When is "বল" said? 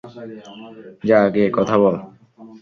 1.77-1.95